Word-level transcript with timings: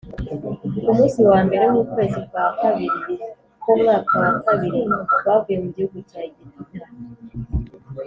ku 0.83 0.83
munsi 0.95 1.19
wa 1.31 1.39
mbere 1.47 1.65
w’ukwezi 1.73 2.19
kwa 2.27 2.45
kabiri 2.59 2.99
k’umwaka 3.61 4.13
wa 4.23 4.31
kabiri 4.47 4.79
bavuye 5.25 5.57
mu 5.63 5.69
gihugu 5.75 5.97
cya 6.09 6.19
Egiputa 6.29 6.83